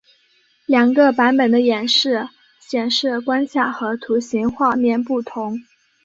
[0.65, 2.27] 两个版本的演示
[2.59, 5.59] 显示关卡和图形画面不同。